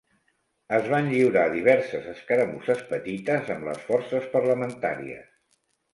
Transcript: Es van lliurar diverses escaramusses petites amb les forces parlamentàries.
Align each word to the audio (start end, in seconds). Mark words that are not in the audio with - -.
Es 0.77 0.87
van 0.93 1.09
lliurar 1.15 1.43
diverses 1.55 2.09
escaramusses 2.13 2.83
petites 2.95 3.53
amb 3.57 3.69
les 3.71 3.85
forces 3.91 4.29
parlamentàries. 4.37 5.29